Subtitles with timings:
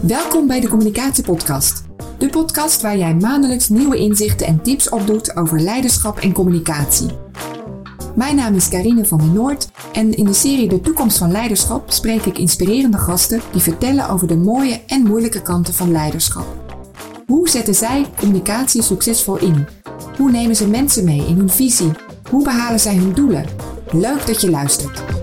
[0.00, 1.82] Welkom bij de Communicatiepodcast.
[2.18, 7.08] De podcast waar jij maandelijks nieuwe inzichten en tips opdoet over leiderschap en communicatie.
[8.14, 11.90] Mijn naam is Karine van der Noord en in de serie De Toekomst van Leiderschap
[11.90, 16.46] spreek ik inspirerende gasten die vertellen over de mooie en moeilijke kanten van leiderschap.
[17.26, 19.66] Hoe zetten zij communicatie succesvol in?
[20.16, 21.92] Hoe nemen ze mensen mee in hun visie?
[22.30, 23.44] Hoe behalen zij hun doelen?
[23.90, 25.19] Leuk dat je luistert.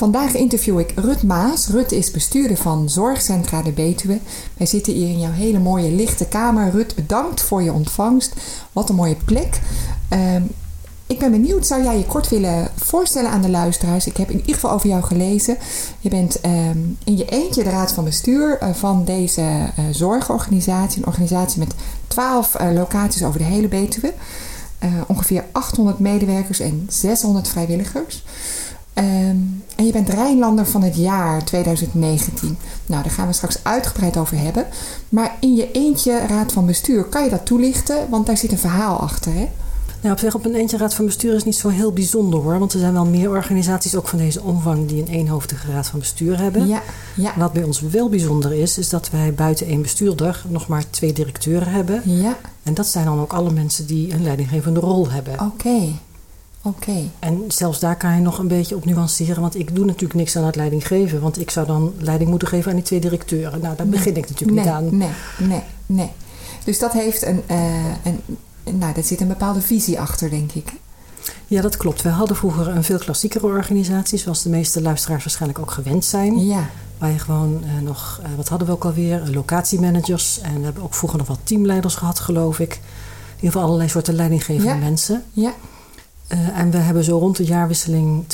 [0.00, 1.66] Vandaag interview ik Rut Maas.
[1.66, 4.18] Rut is bestuurder van Zorgcentra de Betuwe.
[4.56, 6.70] Wij zitten hier in jouw hele mooie lichte kamer.
[6.70, 8.34] Rut, bedankt voor je ontvangst.
[8.72, 9.60] Wat een mooie plek.
[10.12, 10.50] Um,
[11.06, 14.06] ik ben benieuwd, zou jij je kort willen voorstellen aan de luisteraars?
[14.06, 15.56] Ik heb in ieder geval over jou gelezen.
[15.98, 20.98] Je bent um, in je eentje de raad van bestuur uh, van deze uh, zorgorganisatie.
[20.98, 21.74] Een organisatie met
[22.06, 24.12] 12 uh, locaties over de hele Betuwe.
[25.06, 28.22] ongeveer 800 medewerkers en 600 vrijwilligers.
[29.00, 32.58] Um, en je bent Rijnlander van het jaar 2019.
[32.86, 34.66] Nou, daar gaan we straks uitgebreid over hebben.
[35.08, 38.10] Maar in je eentje raad van bestuur, kan je dat toelichten?
[38.10, 39.48] Want daar zit een verhaal achter, hè?
[40.00, 42.58] Nou, op zich op een eentje raad van bestuur is niet zo heel bijzonder hoor.
[42.58, 45.98] Want er zijn wel meer organisaties, ook van deze omvang, die een eenhoofdige raad van
[45.98, 46.66] bestuur hebben.
[46.66, 46.82] Ja,
[47.16, 47.32] ja.
[47.36, 51.12] Wat bij ons wel bijzonder is, is dat wij buiten één bestuurder nog maar twee
[51.12, 52.02] directeuren hebben.
[52.04, 52.36] Ja.
[52.62, 55.32] En dat zijn dan ook alle mensen die een leidinggevende rol hebben.
[55.32, 55.44] Oké.
[55.44, 55.98] Okay.
[56.62, 56.90] Oké.
[56.90, 57.10] Okay.
[57.18, 59.40] En zelfs daar kan je nog een beetje op nuanceren.
[59.40, 61.20] Want ik doe natuurlijk niks aan het leiding geven.
[61.20, 63.60] Want ik zou dan leiding moeten geven aan die twee directeuren.
[63.60, 63.96] Nou, daar nee.
[63.96, 64.96] begin ik natuurlijk nee, niet aan.
[64.96, 66.10] Nee, nee, nee.
[66.64, 68.20] Dus dat heeft een, uh, een,
[68.78, 70.72] nou, daar zit een bepaalde visie achter, denk ik.
[71.46, 72.02] Ja, dat klopt.
[72.02, 76.46] We hadden vroeger een veel klassiekere organisatie, zoals de meeste luisteraars waarschijnlijk ook gewend zijn.
[76.46, 76.68] Ja.
[76.98, 80.40] Waar je gewoon uh, nog, uh, wat hadden we ook alweer, locatiemanagers.
[80.40, 82.72] En we hebben ook vroeger nog wat teamleiders gehad, geloof ik.
[82.72, 82.80] In
[83.34, 84.76] ieder geval allerlei soorten leidinggevende ja.
[84.76, 85.24] mensen.
[85.32, 85.52] Ja.
[86.32, 88.24] Uh, en we hebben zo rond de jaarwisseling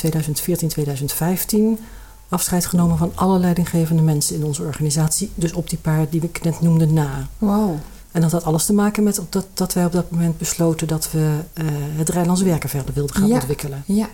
[1.79, 1.81] 2014-2015
[2.29, 5.31] afscheid genomen van alle leidinggevende mensen in onze organisatie.
[5.35, 7.27] Dus op die paar die ik net noemde na.
[7.37, 7.75] Wow.
[8.11, 11.11] En dat had alles te maken met dat, dat wij op dat moment besloten dat
[11.11, 11.65] we uh,
[11.97, 13.33] het Rijnlands werken verder wilden gaan ja.
[13.33, 13.83] ontwikkelen.
[13.85, 14.07] Ja.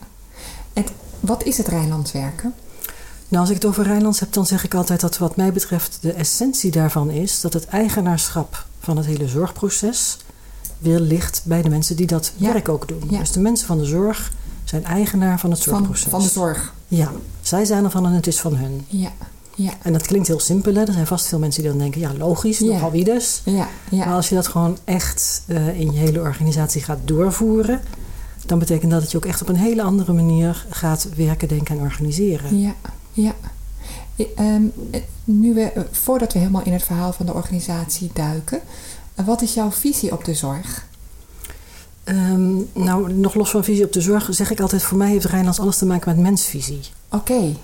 [0.74, 0.86] En
[1.20, 2.54] wat is het Rijnlands werken?
[3.28, 5.98] Nou, als ik het over Rijnlands heb, dan zeg ik altijd dat wat mij betreft
[6.02, 10.18] de essentie daarvan is dat het eigenaarschap van het hele zorgproces
[10.84, 12.52] weer ligt bij de mensen die dat ja.
[12.54, 13.04] werk ook doen.
[13.10, 13.20] Ja.
[13.20, 14.32] Dus de mensen van de zorg
[14.64, 16.02] zijn eigenaar van het zorgproces.
[16.02, 16.74] Van, van de zorg.
[16.88, 17.12] Ja,
[17.42, 18.86] zij zijn ervan en het is van hun.
[18.88, 19.12] Ja.
[19.56, 19.72] Ja.
[19.82, 20.74] En dat klinkt heel simpel.
[20.74, 20.82] Hè?
[20.82, 22.66] Er zijn vast veel mensen die dan denken, ja logisch, Ja.
[22.66, 23.42] nogal wie dus.
[23.46, 23.68] Ja.
[23.90, 24.06] Ja.
[24.06, 27.82] Maar als je dat gewoon echt uh, in je hele organisatie gaat doorvoeren...
[28.46, 31.78] dan betekent dat dat je ook echt op een hele andere manier gaat werken, denken
[31.78, 32.60] en organiseren.
[32.60, 32.74] Ja,
[33.12, 33.34] ja.
[34.40, 34.72] Um,
[35.24, 38.62] nu we, voordat we helemaal in het verhaal van de organisatie duiken...
[39.16, 40.86] Wat is jouw visie op de zorg?
[42.06, 44.84] Um, nou, nog los van visie op de zorg zeg ik altijd...
[44.84, 46.82] voor mij heeft Rijnlands alles te maken met mensvisie.
[47.10, 47.32] Oké.
[47.32, 47.58] Okay.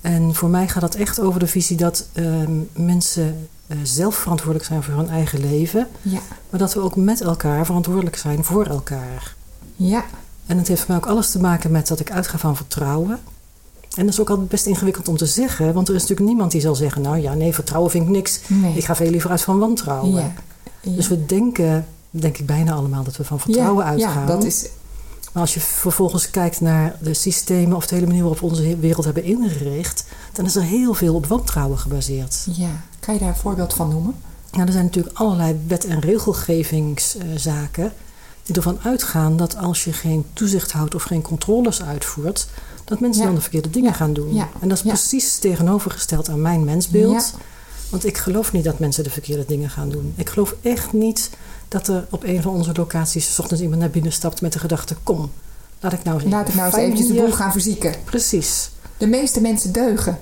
[0.00, 4.68] En voor mij gaat het echt over de visie dat um, mensen uh, zelf verantwoordelijk
[4.68, 5.88] zijn voor hun eigen leven.
[6.02, 6.20] Ja.
[6.50, 9.34] Maar dat we ook met elkaar verantwoordelijk zijn voor elkaar.
[9.76, 10.04] Ja.
[10.46, 13.18] En het heeft voor mij ook alles te maken met dat ik uitga van vertrouwen.
[13.96, 15.72] En dat is ook altijd best ingewikkeld om te zeggen.
[15.72, 17.02] Want er is natuurlijk niemand die zal zeggen...
[17.02, 18.40] nou ja, nee, vertrouwen vind ik niks.
[18.46, 18.76] Nee.
[18.76, 20.22] Ik ga veel liever uit van wantrouwen.
[20.22, 20.32] Ja.
[20.82, 20.96] Ja.
[20.96, 24.20] Dus we denken, denk ik bijna allemaal, dat we van vertrouwen ja, uitgaan.
[24.20, 24.68] Ja, dat is...
[25.32, 28.76] Maar als je vervolgens kijkt naar de systemen of de hele manier waarop we onze
[28.78, 32.46] wereld hebben ingericht, dan is er heel veel op wantrouwen gebaseerd.
[32.50, 34.14] Ja, kan je daar een voorbeeld van noemen?
[34.50, 37.92] Nou, er zijn natuurlijk allerlei wet- en regelgevingszaken
[38.42, 42.46] die ervan uitgaan dat als je geen toezicht houdt of geen controles uitvoert,
[42.84, 43.26] dat mensen ja.
[43.26, 43.96] dan de verkeerde dingen ja.
[43.96, 44.34] gaan doen.
[44.34, 44.48] Ja.
[44.60, 47.34] En dat is precies tegenovergesteld aan mijn mensbeeld.
[47.92, 50.12] Want ik geloof niet dat mensen de verkeerde dingen gaan doen.
[50.16, 51.30] Ik geloof echt niet
[51.68, 53.34] dat er op een van onze locaties...
[53.34, 54.96] S ochtends iemand naar binnen stapt met de gedachte...
[55.02, 55.30] kom,
[55.80, 57.94] laat ik nou eens, laat ik nou eens eventjes de boel gaan verzieken.
[58.04, 58.70] Precies.
[58.96, 60.18] De meeste mensen deugen.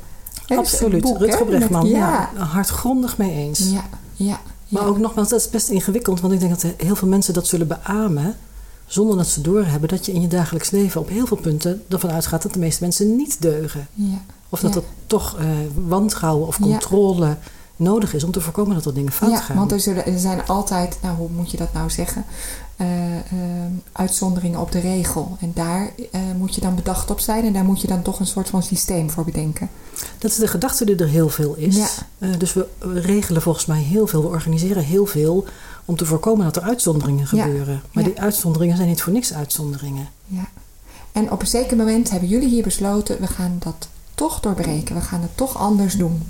[0.46, 1.02] Absoluut.
[1.02, 2.30] Boek, Rutger Bregman, ja.
[2.34, 2.42] ja.
[2.44, 3.58] hardgrondig mee eens.
[3.58, 4.40] Ja, ja.
[4.68, 6.20] Maar ook nogmaals, dat is best ingewikkeld...
[6.20, 8.36] want ik denk dat heel veel mensen dat zullen beamen...
[8.86, 11.00] zonder dat ze doorhebben dat je in je dagelijks leven...
[11.00, 13.86] op heel veel punten ervan uitgaat dat de meeste mensen niet deugen.
[13.94, 14.20] Ja.
[14.48, 17.36] Of dat er toch uh, wantrouwen of controle...
[17.80, 19.56] Nodig is om te voorkomen dat er dingen fout ja, gaan.
[19.56, 22.24] want er, zullen, er, zijn altijd, nou hoe moet je dat nou zeggen,
[22.76, 23.20] uh, uh,
[23.92, 25.36] uitzonderingen op de regel.
[25.40, 28.20] En daar uh, moet je dan bedacht op zijn en daar moet je dan toch
[28.20, 29.68] een soort van systeem voor bedenken.
[30.18, 31.76] Dat is de gedachte die er heel veel is.
[31.76, 32.36] Ja.
[32.36, 35.44] dus we regelen volgens mij heel veel, we organiseren heel veel
[35.84, 37.74] om te voorkomen dat er uitzonderingen gebeuren.
[37.74, 37.80] Ja.
[37.92, 40.08] Maar die uitzonderingen zijn niet voor niks uitzonderingen.
[40.26, 40.48] Ja.
[41.12, 45.00] En op een zeker moment hebben jullie hier besloten, we gaan dat toch doorbreken, we
[45.00, 46.22] gaan het toch anders doen.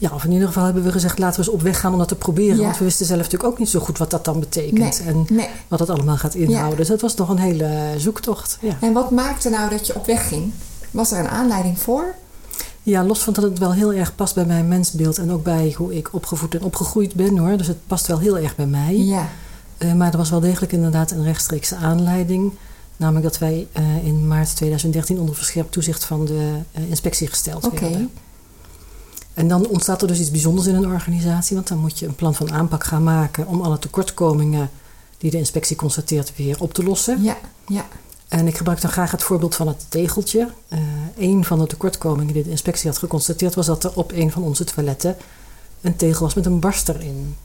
[0.00, 1.98] Ja, of in ieder geval hebben we gezegd, laten we eens op weg gaan om
[1.98, 2.56] dat te proberen.
[2.56, 2.62] Ja.
[2.62, 5.04] Want we wisten zelf natuurlijk ook niet zo goed wat dat dan betekent.
[5.04, 5.48] Nee, en nee.
[5.68, 6.70] wat het allemaal gaat inhouden.
[6.70, 6.76] Ja.
[6.76, 8.58] Dus dat was toch een hele zoektocht.
[8.60, 8.76] Ja.
[8.80, 10.52] En wat maakte nou dat je op weg ging?
[10.90, 12.14] Was er een aanleiding voor?
[12.82, 15.74] Ja, los van dat het wel heel erg past bij mijn mensbeeld en ook bij
[15.76, 17.56] hoe ik opgevoed en opgegroeid ben hoor.
[17.56, 18.96] Dus het past wel heel erg bij mij.
[18.96, 19.28] Ja.
[19.78, 22.52] Uh, maar er was wel degelijk inderdaad een rechtstreekse aanleiding.
[22.96, 27.64] Namelijk dat wij uh, in maart 2013 onder verscherpt toezicht van de uh, inspectie gesteld
[27.64, 27.80] Oké.
[27.80, 28.10] werden.
[29.40, 32.14] En dan ontstaat er dus iets bijzonders in een organisatie, want dan moet je een
[32.14, 34.70] plan van aanpak gaan maken om alle tekortkomingen
[35.18, 37.22] die de inspectie constateert weer op te lossen.
[37.22, 37.84] Ja, ja.
[38.28, 40.48] En ik gebruik dan graag het voorbeeld van het tegeltje.
[40.68, 40.78] Uh,
[41.18, 44.42] een van de tekortkomingen die de inspectie had geconstateerd was dat er op een van
[44.42, 45.16] onze toiletten
[45.80, 47.36] een tegel was met een barster in.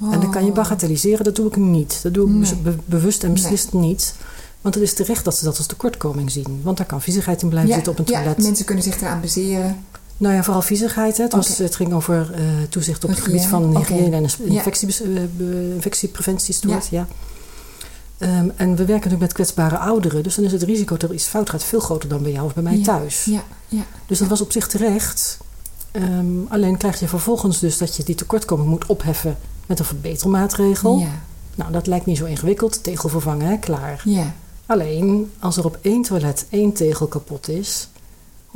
[0.00, 0.12] Oh.
[0.14, 2.00] En dan kan je bagatelliseren, dat doe ik niet.
[2.02, 2.54] Dat doe ik Nee.
[2.56, 4.14] be- bewust en beslist niet.
[4.60, 6.60] Want het is terecht dat ze dat als tekortkoming zien.
[6.62, 8.42] Want daar kan viezigheid in blijven ja, zitten op een ja, toilet.
[8.42, 9.84] mensen kunnen zich eraan bezeren.
[10.16, 11.16] Nou ja, vooral viezigheid.
[11.16, 11.22] Hè.
[11.22, 14.28] Het, was, het ging over eh, toezicht op het gebied van hygiëne en Ja.
[14.44, 15.08] infectiebes- eh,
[16.64, 17.06] woord, ja.
[18.18, 20.22] Ehm, en we werken natuurlijk met kwetsbare ouderen.
[20.22, 22.46] Dus dan is het risico dat er iets fout gaat veel groter dan bij jou
[22.46, 22.82] of bij mij Ja.
[22.82, 23.24] thuis.
[23.24, 23.82] Ja, ja.
[24.06, 25.38] Dus dat was op zich terecht.
[25.90, 29.36] Ehm, alleen krijg je vervolgens dus dat je die tekortkoming moet opheffen
[29.66, 30.98] met een verbetermaatregel.
[30.98, 31.10] Ja,
[31.54, 32.82] Nou, dat lijkt niet zo ingewikkeld.
[32.82, 33.56] Tegel vervangen, hè?
[33.58, 34.02] klaar.
[34.04, 34.34] ja.
[34.66, 37.88] Alleen, als er op één toilet één tegel kapot is,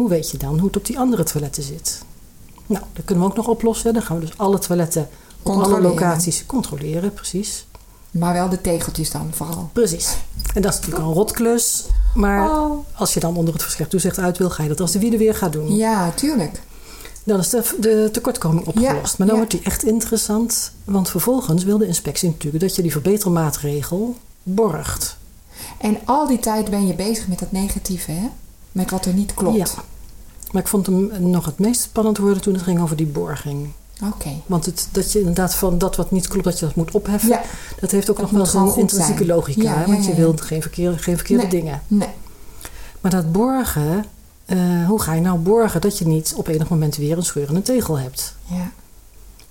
[0.00, 2.02] hoe weet je dan hoe het op die andere toiletten zit?
[2.66, 3.92] Nou, dat kunnen we ook nog oplossen.
[3.92, 5.08] Dan gaan we dus alle toiletten
[5.42, 7.66] op alle locaties controleren, precies.
[8.10, 9.70] Maar wel de tegeltjes dan vooral.
[9.72, 10.16] Precies.
[10.54, 11.86] En dat is natuurlijk een rotklus.
[12.14, 12.78] Maar Oh.
[12.94, 15.16] als je dan onder het verschrift toezicht uit wil, ga je dat als de wiede
[15.16, 15.76] weer gaat doen.
[15.76, 16.62] Ja, tuurlijk.
[17.24, 18.90] Dan is de, de tekortkoming opgelost.
[18.92, 19.34] Ja, maar dan ja.
[19.36, 20.72] wordt die echt interessant.
[20.84, 25.16] Want vervolgens wil de inspectie natuurlijk dat je die verbetermaatregel borgt.
[25.78, 28.28] En al die tijd ben je bezig met dat negatieve, hè?
[28.72, 29.56] Met wat er niet klopt.
[29.56, 29.66] Ja.
[30.50, 33.70] Maar ik vond hem nog het meest spannend worden toen het ging over die borging.
[34.14, 34.30] Oké.
[34.46, 37.28] Want het, dat je inderdaad van dat wat niet klopt, dat je dat moet opheffen.
[37.28, 37.42] Ja.
[37.80, 39.36] Dat heeft ook Dat nog wel goed intrinsieke zijn.
[39.36, 39.62] logica.
[39.62, 41.50] Ja, hè, ja, want je wilt geen, verkeer, geen verkeerde Nee.
[41.50, 41.82] dingen.
[41.86, 42.08] Nee.
[43.00, 44.04] Maar dat borgen,
[44.46, 47.62] eh, hoe ga je nou borgen dat je niet op enig moment weer een scheurende
[47.62, 48.34] tegel hebt?
[48.44, 48.70] Ja.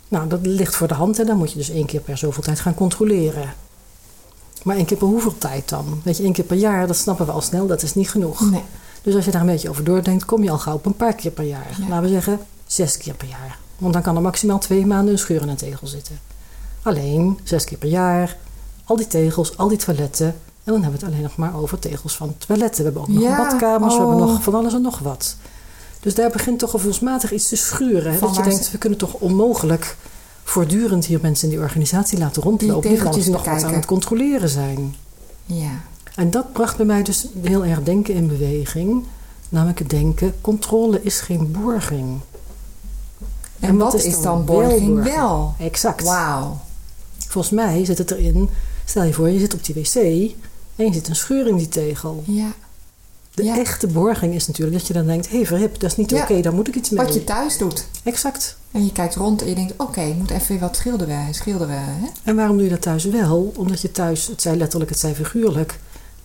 [0.08, 2.44] Nou, dat ligt voor de hand en dan moet je dus één keer per zoveel
[2.44, 3.54] tijd gaan controleren.
[4.64, 6.02] Maar één keer per hoeveel tijd dan?
[6.04, 8.50] Weet je, één keer per jaar, dat snappen we al snel, dat is niet genoeg.
[8.52, 8.64] Nee.
[9.02, 11.14] Dus als je daar een beetje over doordenkt, kom je al gauw op een paar
[11.14, 11.78] keer per jaar.
[11.80, 11.88] Ja.
[11.88, 13.58] Laten we zeggen zes keer per jaar.
[13.78, 16.20] Want dan kan er maximaal twee maanden een scheur in een tegel zitten.
[16.82, 18.38] Alleen zes keer per jaar,
[18.84, 20.28] al die tegels, al die toiletten.
[20.64, 22.78] En dan hebben we het alleen nog maar over tegels van toiletten.
[22.78, 24.10] We hebben ook nog Ja, badkamers, we oh.
[24.10, 25.36] hebben nog van alles en nog wat.
[26.00, 28.14] Dus daar begint toch gevoelsmatig iets te schuren.
[28.14, 28.20] hè?
[28.20, 29.96] Dat je denkt, we kunnen toch onmogelijk
[30.44, 32.90] voortdurend hier mensen in die organisatie laten rondlopen.
[32.90, 34.96] Die, gewoon nog wat aan het controleren zijn.
[35.46, 35.72] Ja.
[36.20, 39.04] En dat bracht bij mij dus heel erg denken in beweging.
[39.50, 42.20] Namelijk het denken, controle is geen borging.
[43.60, 45.16] En, wat, is dan borging borging?
[45.16, 45.54] wel?
[45.60, 46.04] Exact.
[46.04, 46.60] Wauw.
[47.28, 48.50] Volgens mij zit het erin,
[48.86, 49.96] stel je voor je zit op die wc
[50.76, 52.24] en je zit een scheur in die tegel.
[52.26, 52.52] Ja.
[53.34, 53.58] De Ja.
[53.58, 56.22] echte borging is natuurlijk dat je dan denkt, hé hey, verhip, dat is niet Ja.
[56.22, 57.06] oké, daar moet ik iets mee.
[57.06, 57.86] Wat je thuis doet.
[58.04, 58.58] Exact.
[58.72, 61.34] En je kijkt rond en je denkt, oké, ik moet even weer wat schilderen.
[61.34, 62.08] schilderen hè?
[62.24, 63.54] En waarom doe je dat thuis wel?
[63.56, 65.80] Omdat je thuis, het zij letterlijk, het zij figuurlijk,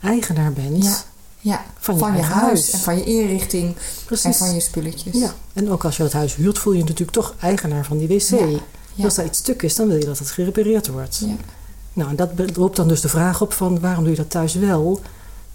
[0.05, 0.97] eigenaar bent Ja.
[1.41, 2.41] Ja, van van, je huis.
[2.43, 2.71] huis.
[2.71, 4.25] en van je inrichting Precies.
[4.25, 5.15] en van je spulletjes.
[5.19, 7.99] Ja, en ook als je het huis huurt, voel je je natuurlijk toch eigenaar van
[7.99, 8.21] die wc.
[8.29, 8.47] Ja.
[8.95, 9.05] Ja.
[9.05, 11.19] Als daar iets stuk is, dan wil je dat het gerepareerd wordt.
[11.27, 11.35] Ja.
[11.93, 14.55] Nou, en dat roept dan dus de vraag op van waarom doe je dat thuis
[14.55, 15.01] wel?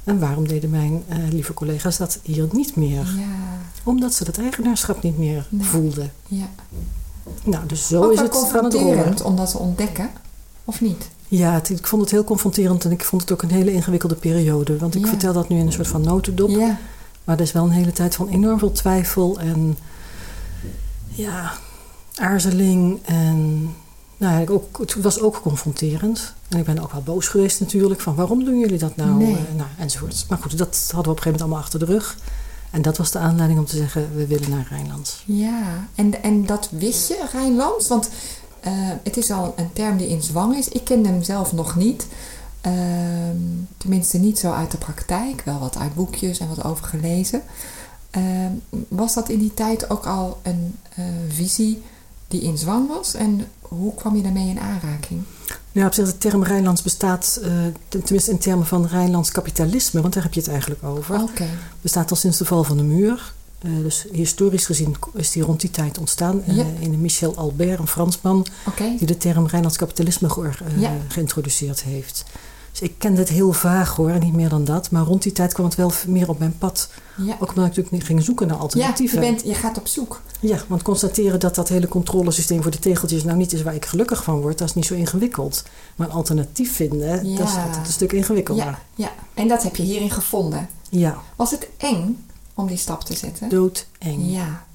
[0.04, 3.06] En waarom deden mijn eh, lieve collega's dat hier niet meer?
[3.18, 3.58] Ja.
[3.84, 5.66] Omdat ze dat eigenaarschap niet meer Nee.
[5.68, 6.12] voelden.
[6.28, 6.50] ja.
[7.44, 9.26] Nou, dus zo Ook is het aan het rollen.
[9.26, 10.10] om dat te ontdekken,
[10.66, 11.10] of niet?
[11.32, 14.16] Ja, het- ik vond het heel confronterend en ik vond het ook een hele ingewikkelde
[14.16, 14.78] periode.
[14.78, 15.08] Want ik Ja.
[15.10, 16.50] vertel dat nu in een soort van notendop.
[16.50, 16.78] Ja.
[17.24, 19.78] Maar er is wel een hele tijd van enorm veel twijfel en
[21.08, 21.52] ja,
[22.16, 23.00] aarzeling.
[23.06, 23.62] En
[24.18, 26.34] nou, ja, ook, het was ook confronterend.
[26.48, 28.02] En ik ben ook wel boos geweest natuurlijk.
[28.02, 29.12] Van waarom doen jullie dat nou?
[29.14, 29.34] Nee.
[29.36, 30.26] Eh, nou enzovoort.
[30.30, 32.18] Maar goed, dat hadden we op een gegeven moment allemaal achter de rug.
[32.72, 35.24] En dat was de aanleiding om te zeggen, we willen naar Rijnlands.
[35.26, 37.88] Ja, en, en dat wist je, Rijnlands?
[37.88, 38.10] Want
[38.62, 38.72] eh,
[39.04, 40.68] het is al een term die in zwang is.
[40.70, 42.08] Ik kende hem zelf nog niet.
[42.62, 43.38] Ehm,
[43.78, 45.42] tenminste, niet zo uit de praktijk.
[45.46, 47.42] Wel wat uit boekjes en wat over gelezen.
[48.10, 48.52] Ehm,
[48.88, 51.82] was dat in die tijd ook al een eh, visie
[52.28, 53.14] die in zwang was?
[53.14, 55.22] En hoe kwam je daarmee in aanraking?
[55.72, 57.50] Ja, op zich de term Rijnlands bestaat, eh,
[57.88, 61.22] ten- tenminste in termen van Rijnlands kapitalisme, want daar heb je het eigenlijk over.
[61.22, 61.46] Oké,
[61.82, 63.34] bestaat al sinds de val van de muur.
[63.62, 66.44] Eh, dus historisch gezien is die rond die tijd ontstaan.
[66.46, 66.66] eh, Ja.
[66.80, 68.46] in Michel Albert, een Fransman,
[68.98, 70.92] die de term Rijnlands kapitalisme geor- eh, Ja.
[71.08, 72.24] geïntroduceerd heeft.
[72.72, 74.92] Dus ik kende het heel vaag hoor, niet meer dan dat.
[74.92, 76.90] Maar rond die tijd kwam het wel meer op mijn pad.
[77.18, 79.20] Ja, Ook omdat ik natuurlijk niet ging zoeken naar ja je, alternatieven.
[79.20, 80.22] bent, je gaat op zoek.
[80.40, 83.86] Ja, want constateren dat dat hele controlesysteem voor de tegeltjes nou niet is waar ik
[83.86, 85.64] gelukkig van word, dat is niet zo ingewikkeld.
[85.96, 88.66] Maar een alternatief vinden, dat is een stuk ingewikkelder.
[88.66, 90.70] Ja, ja, en dat heb je hierin gevonden.
[90.90, 92.24] ja Was het eng
[92.60, 93.50] om die stap te zetten?
[93.50, 94.32] doodeng.
[94.32, 94.66] Ja,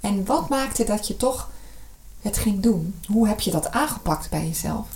[0.00, 1.50] En wat maakte dat je toch
[2.22, 2.94] het ging doen?
[3.06, 4.86] Hoe heb je dat aangepakt bij jezelf?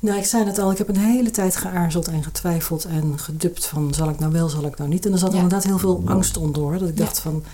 [0.00, 3.66] Nou, ik zei het al, ik heb een hele tijd geaarzeld en getwijfeld en gedupt
[3.66, 5.06] van zal ik nou wel, zal ik nou niet.
[5.06, 5.34] En er zat Ja.
[5.34, 6.78] inderdaad heel veel angst onder.
[6.78, 7.04] Dat ik Ja.
[7.04, 7.44] dacht van,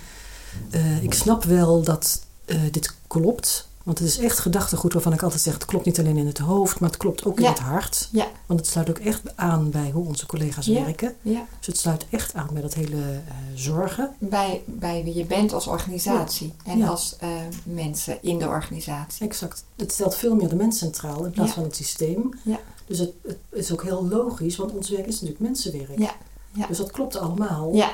[0.70, 3.68] eh, ik snap wel dat eh, dit klopt.
[3.84, 6.38] Want het is echt gedachtegoed waarvan ik altijd zeg, het klopt niet alleen in het
[6.38, 8.08] hoofd, maar het klopt ook in het hart.
[8.12, 8.26] Ja.
[8.46, 10.84] Want het sluit ook echt aan bij hoe onze collega's Ja.
[10.84, 11.14] werken.
[11.22, 13.18] Ja, Dus het sluit echt aan bij dat hele eh,
[13.54, 14.14] zorgen.
[14.18, 17.28] bij, bij wie je bent als organisatie en als eh,
[17.64, 19.26] mensen in de organisatie.
[19.26, 19.64] Exact.
[19.76, 22.28] Het stelt veel meer de mens centraal in plaats van het systeem.
[22.44, 22.58] Ja.
[22.86, 25.98] Dus het, het is ook heel logisch, want ons werk is natuurlijk mensenwerk.
[25.98, 26.14] Ja.
[26.52, 26.66] Ja.
[26.66, 27.74] Dus dat klopt allemaal.
[27.74, 27.90] Ja,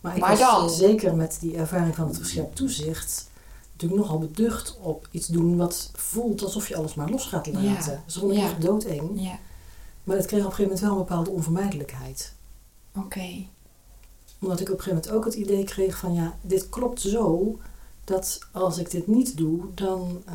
[0.00, 3.30] Maar ik Maar dan- zeker met die ervaring van het verscherpt toezicht
[3.82, 7.92] natuurlijk nogal beducht op iets doen wat voelt alsof je alles maar los gaat laten.
[7.92, 8.02] Ja.
[8.06, 8.44] Gewoon Ja.
[8.44, 9.10] echt doodeng.
[9.14, 9.38] ja,
[10.04, 12.32] Maar het kreeg op een gegeven moment wel een bepaalde onvermijdelijkheid.
[12.96, 13.44] oké.
[14.40, 17.58] Omdat ik op een gegeven moment ook het idee kreeg van ja, dit klopt zo
[18.04, 20.32] dat als ik dit niet doe, dan, eh,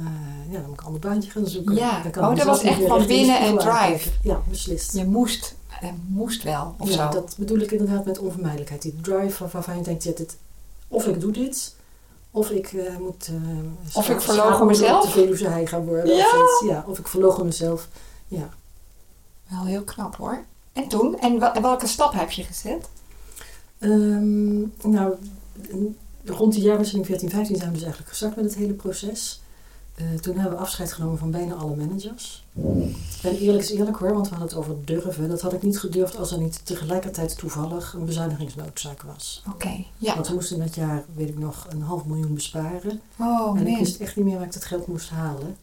[0.51, 1.75] ja, dan moet ik een ander baantje gaan zoeken.
[1.75, 2.01] Ja.
[2.03, 4.09] Dan kan Oh, dat was echt van binnen en drive.
[4.23, 4.93] Ja, beslist.
[4.93, 7.19] Je moest, eh, moest wel, of ja, zo.
[7.19, 8.81] dat bedoel ik inderdaad met onvermijdelijkheid.
[8.81, 10.37] Die drive waar- waarvan je denkt, ja, dit,
[10.87, 11.75] of ik doe dit,
[12.37, 13.27] of ik eh, moet...
[13.27, 15.05] eh, Of ik mezelf.
[15.05, 16.15] de Veluwe hei gaan worden.
[16.15, 16.25] Ja.
[16.25, 16.69] Of, iets.
[16.71, 17.87] ja, of ik verlogen mezelf.
[18.27, 18.49] Ja.
[19.49, 20.43] Wel heel knap hoor.
[20.73, 21.19] En toen?
[21.19, 22.89] En welke stap heb je gezet?
[23.79, 24.59] Ehm,
[24.91, 25.13] nou,
[26.25, 29.41] rond de jaarwisseling 14-15 zijn we dus eigenlijk gestart met het hele proces.
[29.97, 32.43] Eh, toen hebben we afscheid genomen van bijna alle managers.
[33.23, 35.29] En eerlijk is eerlijk hoor, want we hadden het over durven.
[35.29, 39.43] Dat had ik niet gedurfd als er niet tegelijkertijd toevallig een bezuinigingsnoodzaak was.
[39.53, 40.13] Oké, ja.
[40.13, 43.01] Want we moesten dat jaar, weet ik nog, een half miljoen besparen.
[43.19, 45.55] Oh en ik wist echt niet meer waar ik dat geld moest halen.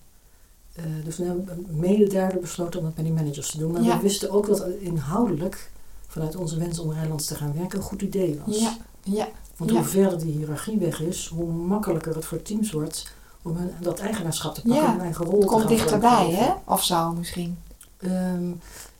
[0.73, 3.73] Eh, dus toen hebben we mede daardoor besloten om dat bij die managers te doen.
[3.73, 3.97] Maar Ja.
[3.97, 5.71] we wisten ook dat inhoudelijk,
[6.07, 8.59] vanuit onze wens om Rijnlands te gaan werken, een goed idee was.
[8.61, 9.77] Ja, ja, Want Ja.
[9.77, 13.13] hoe verder die hiërarchie weg is, hoe makkelijker het voor teams wordt
[13.45, 14.99] om dat eigenaarschap te pakken Ja.
[15.01, 16.53] eigen rol te komt dichterbij hè?
[16.73, 17.59] Of zo misschien.
[17.97, 18.51] Ehm,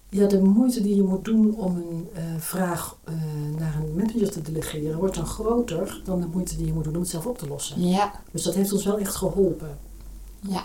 [0.09, 3.15] ja, de moeite die je moet doen om een eh, vraag eh,
[3.59, 6.95] naar een manager te delegeren, wordt dan groter dan de moeite die je moet doen
[6.95, 7.89] om het zelf op te lossen.
[7.89, 9.79] Ja, Dus dat heeft ons wel echt geholpen.
[10.41, 10.63] ja.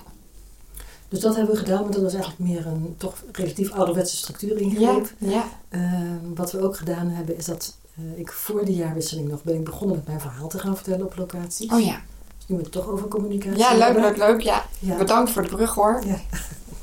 [1.09, 4.53] Dus dat hebben we gedaan, maar dat was eigenlijk meer een toch relatief ouderwetse structuur
[4.53, 5.13] Ja, ingreep.
[5.17, 5.43] ja.
[5.69, 9.55] Ehm, wat we ook gedaan hebben, is dat eh, ik voor de jaarwisseling nog ben
[9.55, 11.71] ik begonnen met mijn verhaal te gaan vertellen op locaties.
[11.71, 12.01] Oh ja.
[12.49, 14.41] Nu we het toch over communicatie Ja, leuk, leuk, leuk.
[14.41, 14.65] Ja.
[14.79, 16.03] Ja, Bedankt voor de brug hoor.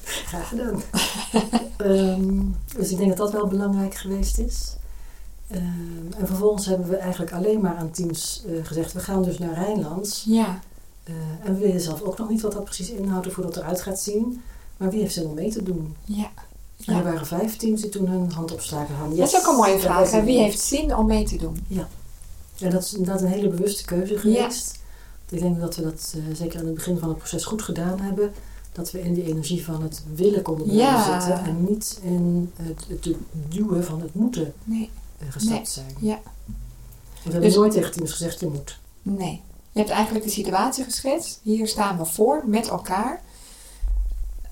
[0.02, 0.82] graag gedaan.
[1.76, 2.40] Ehm,
[2.76, 4.76] dus ik denk dat dat wel belangrijk geweest is.
[5.50, 9.38] Ehm, en vervolgens hebben we eigenlijk alleen maar aan teams eh, gezegd, we gaan dus
[9.38, 10.24] naar Rijnlands.
[10.28, 10.60] Ja,
[11.04, 13.56] Eh, en we weten zelf ook nog niet wat dat precies inhoudt of hoe dat
[13.56, 14.42] eruit gaat zien.
[14.76, 15.96] Maar wie heeft zin om mee te doen?
[16.04, 16.30] ja.
[16.86, 17.02] En er ja.
[17.02, 19.16] waren vijf teams die toen hun hand opstaken hadden.
[19.18, 20.02] Dat is ook een mooie vraag.
[20.04, 20.28] is Wie het.
[20.46, 21.64] heeft zin om mee te doen?
[21.68, 21.88] Ja,
[22.70, 24.78] dat is inderdaad een hele bewuste keuze geweest.
[25.28, 28.00] Ik denk dat we dat eh, zeker aan het begin van het proces goed gedaan
[28.00, 28.32] hebben.
[28.72, 31.20] Dat we in die energie van het willen konden Ja.
[31.20, 31.44] zitten.
[31.44, 33.14] En niet in het, het
[33.48, 35.66] duwen van het moeten Nee, eh, gestapt Nee.
[35.66, 35.94] zijn.
[36.00, 36.20] Ja.
[36.24, 36.24] Want
[37.22, 38.78] we hebben Dus- nooit tegen teams gezegd, je moet.
[39.02, 39.40] nee.
[39.72, 41.40] Je hebt eigenlijk de situatie geschetst.
[41.42, 43.22] Hier staan we voor met elkaar.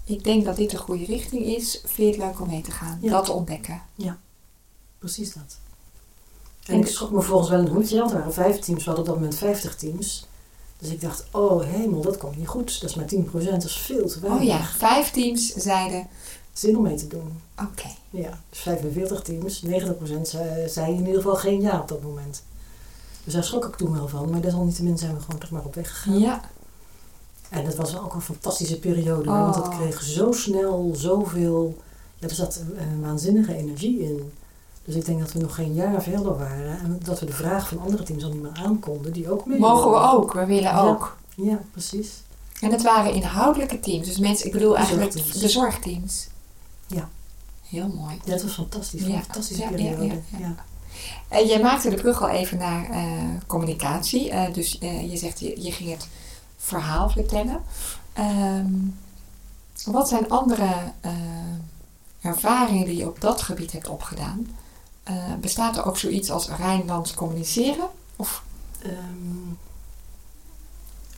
[0.04, 1.80] Ik denk dat dit de goede richting is.
[1.84, 2.98] Vind je het leuk om mee te gaan?
[3.02, 3.10] Ja.
[3.10, 3.82] Dat ontdekken.
[4.98, 5.58] Precies dat.
[6.66, 7.98] En En- ik schrok me volgens wel een hoedje.
[7.98, 10.26] Want er waren vijf teams, we hadden op dat moment 50 teams.
[10.84, 12.80] Dus ik dacht, oh hemel, dat komt niet goed.
[12.80, 13.04] Dat is maar
[13.44, 14.40] 10%, dat is veel te weinig.
[14.42, 16.06] Oh ja, vijf teams zeiden
[16.52, 17.40] Zin om mee te doen.
[17.60, 17.88] oké.
[18.10, 19.68] Ja, dus 45 teams, 90%
[20.66, 22.42] zei, in ieder geval geen ja op dat moment.
[23.24, 25.74] Dus daar schrok ik toen wel van, maar desalniettemin zijn we gewoon toch maar op
[25.74, 26.18] weg gegaan.
[26.18, 26.40] Ja,
[27.48, 29.78] En dat was ook een fantastische periode, want het Oh.
[29.78, 31.76] kreeg zo snel zoveel,
[32.16, 34.32] ja, er zat een waanzinnige energie in.
[34.84, 37.68] Dus ik denk dat we nog geen jaar verder waren en dat we de vraag
[37.68, 40.32] van andere teams al niet meer aankonden, die ook mee mogen we ook.
[40.32, 40.80] We willen Ja.
[40.82, 41.16] ook.
[41.36, 42.08] Ja, precies.
[42.60, 44.06] En het waren inhoudelijke teams.
[44.06, 45.40] Dus mensen, ik bedoel eigenlijk Zorgteams.
[45.40, 46.26] de zorgteams.
[46.86, 47.08] Ja.
[47.68, 48.20] Heel mooi.
[48.24, 50.20] Ja, het was fantastisch, Ja, fantastische ja, periode.
[50.38, 50.54] ja.
[51.28, 53.02] En jij maakte de brug al even naar eh,
[53.46, 54.30] communicatie.
[54.30, 56.08] Eh, dus eh, je zegt, je, je ging het
[56.56, 57.62] verhaal vertellen.
[58.12, 58.72] Ehm,
[59.84, 60.68] wat zijn andere
[62.20, 64.46] ervaringen die je op dat gebied hebt opgedaan?
[65.04, 67.88] Eh, bestaat er ook zoiets als Rijnlands communiceren?
[68.16, 68.42] Of,
[68.82, 68.92] Ehm,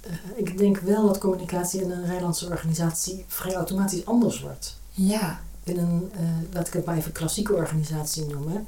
[0.00, 4.76] eh, ik denk wel dat communicatie in een Rijnlandse organisatie vrij automatisch anders wordt.
[4.90, 6.20] ja, In een, eh,
[6.52, 8.66] laat ik het maar even klassieke organisatie noemen,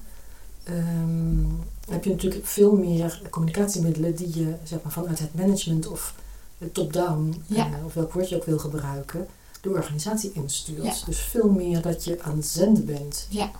[0.64, 1.44] ehm,
[1.90, 6.14] heb je natuurlijk veel meer communicatiemiddelen die je zeg maar, vanuit het management of
[6.58, 7.68] het top-down, Ja.
[7.84, 9.26] of welk woord je ook wil gebruiken,
[9.60, 10.82] de organisatie instuurt.
[10.84, 10.94] Ja.
[11.06, 13.26] Dus veel meer dat je aan het zenden bent.
[13.30, 13.50] ja,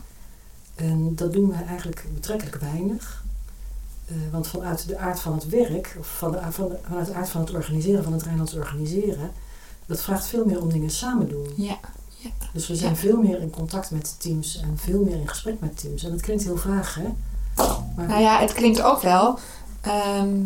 [0.78, 3.24] En dat doen we eigenlijk betrekkelijk weinig.
[4.06, 7.14] Eh, want vanuit de aard van het werk, of van de, van de- vanuit de
[7.14, 9.30] aard van het organiseren, van het Rijnlands organiseren,
[9.86, 11.46] dat vraagt veel meer om dingen samen doen.
[11.56, 11.76] Ja.
[12.52, 12.96] Dus we zijn Ja.
[12.98, 16.04] veel meer in contact met teams en veel meer in gesprek met teams.
[16.04, 17.08] En dat klinkt heel vaag, hè?
[17.96, 19.38] Maar Nou ja, het klinkt ook wel
[19.80, 20.36] ehm,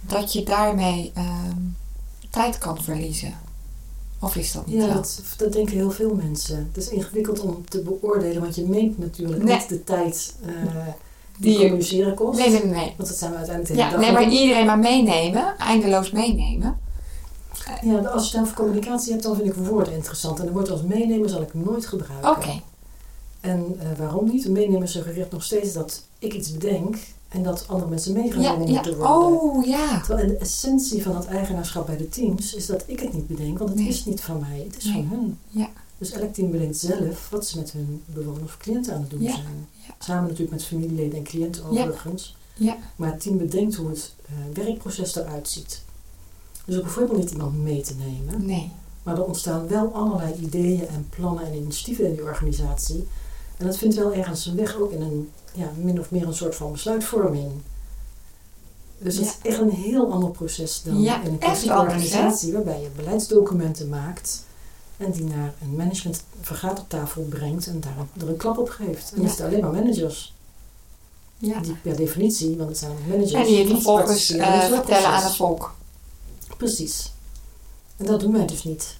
[0.00, 1.56] dat je daarmee ehm,
[2.30, 3.34] tijd kan verliezen.
[4.22, 6.56] Of is dat niet ja, dat, dat denken heel veel mensen.
[6.72, 9.56] Het is ingewikkeld om te beoordelen, want je meet natuurlijk Nee.
[9.56, 10.52] niet de tijd eh,
[11.38, 12.38] die Die communiceren kost.
[12.38, 12.94] Nee, nee, nee.
[12.96, 16.78] Want dat zijn we uiteindelijk de Ja, nee, maar iedereen maar meenemen, eindeloos meenemen.
[17.82, 20.40] Ja, als je het over communicatie hebt, dan vind ik woorden interessant.
[20.40, 22.30] En een woord als meenemen zal ik nooit gebruiken.
[22.30, 22.60] Oké,
[23.40, 24.48] En eh, waarom niet?
[24.48, 26.96] Meenemen suggereert nog steeds dat ik iets bedenk
[27.32, 28.72] en dat andere mensen meegenomen ja.
[28.74, 29.16] moeten worden.
[29.16, 30.00] Oh, ja.
[30.00, 33.58] Terwijl de essentie van het eigenaarschap bij de teams is dat ik het niet bedenk,
[33.58, 33.88] want het Nee.
[33.88, 34.94] is niet van mij, het is Nee.
[34.94, 35.38] van hun.
[35.48, 35.68] Ja.
[35.98, 39.22] Dus elk team bedenkt zelf wat ze met hun bewoners of cliënten aan het doen
[39.22, 39.32] Ja.
[39.34, 39.68] zijn.
[39.98, 42.36] Samen natuurlijk met familieleden en cliënten overigens.
[42.54, 42.76] Ja.
[42.96, 45.82] Maar het team bedenkt hoe het eh, werkproces eruit ziet.
[46.64, 48.46] Dus ook bijvoorbeeld niet iemand mee te nemen.
[48.46, 48.70] Nee.
[49.02, 53.06] Maar er ontstaan wel allerlei ideeën en plannen en initiatieven in die organisatie.
[53.56, 56.34] En dat vindt wel ergens zijn weg ook in een ja, min of meer een
[56.34, 57.50] soort van besluitvorming.
[58.98, 59.30] Dus het Ja.
[59.30, 63.88] is echt een heel ander proces dan Ja, in een klassieke organisatie waarbij je beleidsdocumenten
[63.88, 64.42] maakt
[64.96, 69.12] en die naar een management vergadertafel brengt en daar een, er een klap op geeft.
[69.14, 69.26] En Ja.
[69.26, 70.34] dat zijn alleen maar managers.
[71.38, 71.60] Ja.
[71.60, 73.32] Die per definitie, want het zijn managers.
[73.32, 75.74] En die het niet vervolgens het vertellen aan het volk.
[76.56, 77.12] Precies.
[77.96, 78.96] En dat doen wij dus niet.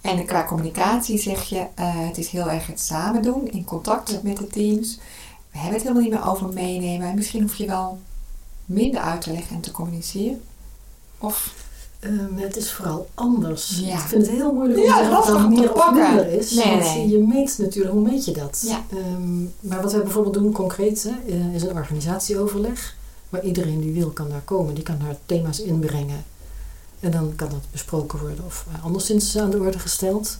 [0.00, 4.22] En qua communicatie zeg je, eh, het is heel erg het samen doen, in contact
[4.22, 4.98] met de teams.
[5.58, 7.14] We hebben het helemaal niet meer over meenemen.
[7.14, 7.98] Misschien hoef je wel
[8.64, 10.40] minder uit te leggen en te communiceren.
[11.18, 11.54] Of,
[12.00, 13.80] Ehm, het is vooral anders.
[13.84, 13.92] Ja.
[13.94, 16.02] Ik vind het heel moeilijk om Ja, te zeggen te meer of pakken.
[16.14, 16.50] minder is.
[16.50, 17.08] Nee, want nee.
[17.08, 18.64] je meet natuurlijk, hoe meet je dat?
[18.66, 18.84] Ja.
[18.98, 22.96] Ehm, maar wat wij bijvoorbeeld doen concreet hè, eh, is een organisatieoverleg.
[23.28, 24.74] Waar iedereen die wil kan daar komen.
[24.74, 26.24] Die kan daar thema's inbrengen.
[27.00, 30.38] En dan kan dat besproken worden of eh, anderszins aan de orde gesteld.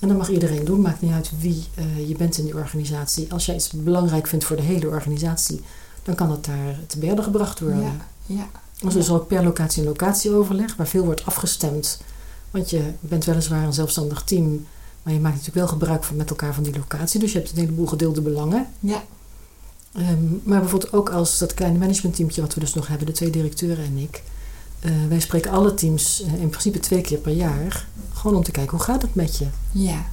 [0.00, 0.80] En dat mag iedereen doen.
[0.80, 3.32] Maakt niet uit wie eh, je bent in die organisatie.
[3.32, 5.60] Als jij iets belangrijk vindt voor de hele organisatie,
[6.02, 7.82] dan kan dat daar te berde gebracht worden.
[7.82, 8.48] ja, ja,
[8.80, 12.00] Dus er is ook per locatie een locatieoverleg waar veel wordt afgestemd.
[12.50, 14.66] Want je bent weliswaar een zelfstandig team,
[15.02, 17.20] maar je maakt natuurlijk wel gebruik van met elkaar van die locatie.
[17.20, 18.66] Dus je hebt een heleboel gedeelde belangen.
[18.80, 19.02] ja,
[19.92, 23.30] Ehm, maar bijvoorbeeld ook als dat kleine managementteamtje wat we dus nog hebben, de twee
[23.30, 24.22] directeuren en ik.
[24.80, 27.86] Eh, wij spreken alle teams eh, in principe twee keer per jaar.
[28.12, 29.46] Gewoon om te kijken hoe gaat het met je.
[29.72, 30.04] ja.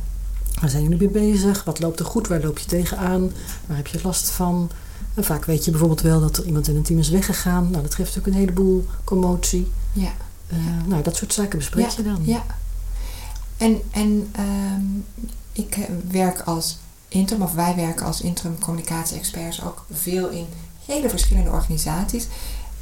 [0.61, 1.63] Waar zijn jullie mee bezig?
[1.63, 2.27] Wat loopt er goed?
[2.27, 3.31] Waar loop je tegenaan?
[3.65, 4.69] Waar heb je last van?
[5.13, 7.69] En vaak weet je bijvoorbeeld wel dat er iemand in een team is weggegaan.
[7.69, 9.71] Nou, dat geeft natuurlijk een heleboel commotie.
[9.93, 10.11] ja.
[10.47, 12.19] Eh, nou, dat soort zaken bespreek je dan.
[12.21, 12.43] Ja.
[13.57, 14.85] En, en ehm,
[15.51, 15.77] ik
[16.11, 20.45] werk als interim, of wij werken als interim communicatie-experts ook veel in
[20.85, 22.27] hele verschillende organisaties.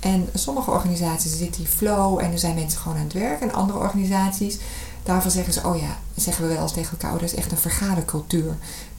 [0.03, 3.41] En sommige organisaties zit die flow en er zijn mensen gewoon aan het werk.
[3.41, 4.57] En andere organisaties,
[5.03, 7.51] daarvan zeggen ze, oh ja, zeggen we wel eens tegen elkaar, oh, dat is echt
[7.51, 8.45] een vergadercultuur.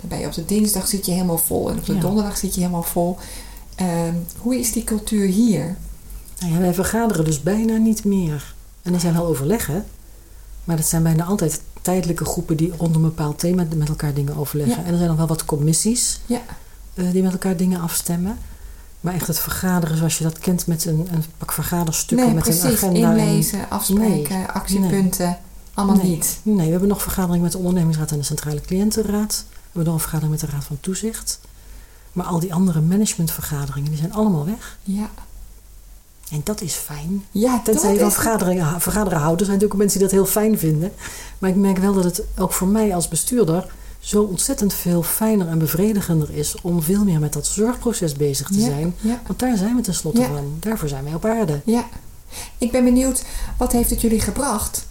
[0.00, 2.00] Dan ben je op de dinsdag zit je helemaal vol en op de Ja.
[2.00, 3.18] donderdag zit je helemaal vol.
[3.74, 5.76] Ehm, hoe is die cultuur hier?
[6.40, 8.54] Nou ja, wij vergaderen dus bijna niet meer.
[8.82, 9.84] En er zijn wel overleggen.
[10.64, 14.36] Maar dat zijn bijna altijd tijdelijke groepen die rond een bepaald thema met elkaar dingen
[14.36, 14.76] overleggen.
[14.76, 14.84] Ja.
[14.84, 16.40] En er zijn nog wel wat commissies Ja.
[16.94, 18.38] eh, die met elkaar dingen afstemmen.
[19.04, 22.44] Maar echt het vergaderen zoals je dat kent met een, een pak vergaderstukken Nee, met
[22.44, 22.62] precies.
[22.62, 23.10] een agenda.
[23.12, 25.38] en- Inlezen, afspreken, actiepunten.
[25.74, 26.38] Allemaal niet.
[26.42, 29.44] Nee, we hebben nog vergadering met de ondernemingsraad en de centrale cliëntenraad.
[29.48, 31.40] We hebben nog een vergadering met de raad van toezicht.
[32.12, 34.78] Maar al die andere managementvergaderingen, die zijn allemaal weg.
[34.82, 35.10] Ja.
[36.30, 37.24] En dat is fijn.
[37.30, 38.12] Ja, Tenzij je is...
[38.14, 39.40] vergaderingen, vergaderen houdt.
[39.40, 40.92] Er zijn natuurlijk ook mensen die dat heel fijn vinden.
[41.38, 43.66] Maar ik merk wel dat het ook voor mij als bestuurder
[44.04, 48.58] zo ontzettend veel fijner en bevredigender is om veel meer met dat zorgproces bezig te
[48.60, 48.94] Ja, zijn.
[49.00, 50.26] Ja, Want daar zijn we tenslotte Ja.
[50.26, 50.56] van.
[50.60, 51.60] Daarvoor zijn wij op aarde.
[51.64, 51.84] ja.
[52.58, 53.22] Ik ben benieuwd,
[53.56, 54.86] wat heeft het jullie gebracht?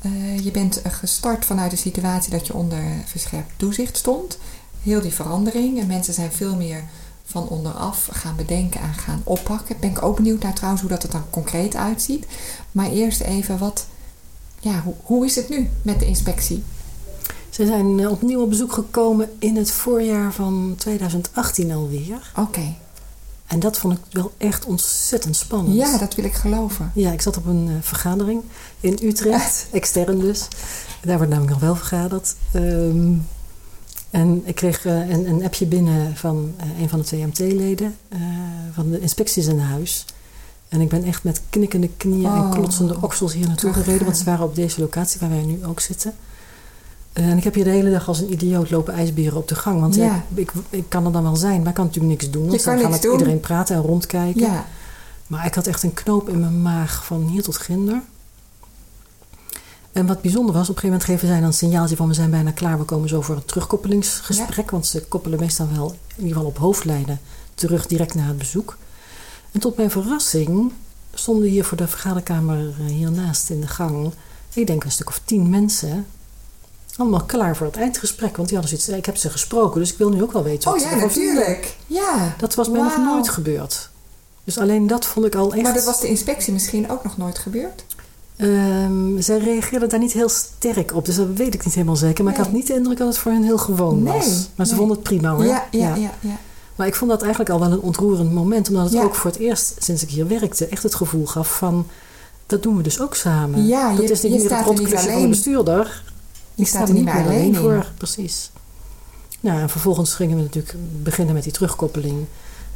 [0.00, 4.38] Eh, je bent gestart vanuit de situatie dat je onder verscherpt toezicht stond.
[4.82, 5.80] Heel die verandering.
[5.80, 6.84] En mensen zijn veel meer
[7.24, 9.76] van onderaf gaan bedenken en gaan oppakken.
[9.80, 12.26] Ben ik ook benieuwd naar trouwens hoe dat er dan concreet uitziet.
[12.72, 13.86] Maar eerst even wat...
[14.60, 16.62] Ja, hoe, hoe is het nu met de inspectie?
[17.56, 22.32] Ze zijn eh, opnieuw op bezoek gekomen in het voorjaar van 2018 alweer.
[22.38, 22.74] Oké.
[23.46, 25.76] En dat vond ik wel echt ontzettend spannend.
[25.76, 26.90] Ja, dat wil ik geloven.
[26.94, 28.42] Ja, ik zat op een eh, vergadering
[28.80, 30.48] in Utrecht, extern dus.
[31.02, 32.34] Daar wordt namelijk nog wel vergaderd.
[32.52, 33.12] Ehm,
[34.10, 38.18] en ik kreeg eh, een, een appje binnen van een van de twee MT-leden eh,
[38.72, 40.04] van de inspecties in huis.
[40.68, 42.50] En ik ben echt met knikkende knieën en Oh.
[42.50, 45.80] klotsende oksels hier naartoe gereden, want ze waren op deze locatie waar wij nu ook
[45.80, 46.14] zitten.
[47.16, 49.54] Eh, en ik heb hier de hele dag als een idioot lopen ijsberen op de
[49.54, 49.80] gang.
[49.80, 50.04] Want Ja.
[50.04, 52.46] ja, ik, ik kan er dan wel zijn, maar ik kan natuurlijk niks doen.
[52.46, 54.40] Want kan dan gaat iedereen praten en rondkijken.
[54.40, 54.66] Ja.
[55.26, 58.02] Maar ik had echt een knoop in mijn maag van hier tot ginder.
[59.92, 62.14] En wat bijzonder was, op een gegeven moment geven zij dan een signaaltje van we
[62.14, 62.78] zijn bijna klaar.
[62.78, 64.70] We komen zo voor een terugkoppelingsgesprek.
[64.70, 67.20] Want ze koppelen meestal wel, in ieder geval op hoofdlijnen,
[67.54, 68.76] terug direct na het bezoek.
[69.52, 70.72] En tot mijn verrassing
[71.14, 74.12] stonden hier voor de vergaderkamer eh, hiernaast in de gang,
[74.54, 76.06] ik denk een stuk of tien mensen.
[76.96, 78.36] Allemaal klaar voor het eindgesprek.
[78.36, 80.70] Want die hadden zoiets, ik heb ze gesproken, dus ik wil nu ook wel weten
[80.72, 81.76] wat Oh ja, natuurlijk.
[81.86, 82.34] Ja.
[82.38, 83.90] Dat was mij nog nooit gebeurd.
[84.44, 85.62] Dus alleen dat vond ik al echt...
[85.62, 87.84] Maar dat was de inspectie misschien ook nog nooit gebeurd?
[88.36, 92.24] Ehm, zij reageerden daar niet heel sterk op, dus dat weet ik niet helemaal zeker.
[92.24, 94.48] Maar ik had niet de indruk dat het voor hen heel gewoon Nee, was.
[94.54, 94.80] Maar ze nee.
[94.80, 95.44] vonden het prima hoor.
[95.44, 96.10] Ja, ja, ja.
[96.20, 96.36] ja.
[96.76, 99.02] Maar ik vond dat eigenlijk al wel een ontroerend moment, omdat het Ja.
[99.02, 101.86] ook voor het eerst sinds ik hier werkte echt het gevoel gaf van.
[102.46, 103.66] Dat doen we dus ook samen.
[103.66, 105.28] Ja, dat je- is niet je meer staat het rotklusje van de alleen.
[105.28, 106.02] bestuurder.
[106.56, 107.54] Ik staat sta er niet meer alleen in.
[107.54, 107.86] voor.
[107.96, 108.50] Precies.
[109.40, 112.24] Nou, en vervolgens gingen we natuurlijk beginnen met die terugkoppeling.